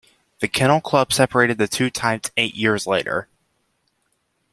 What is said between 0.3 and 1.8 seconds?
The Kennel Club separated the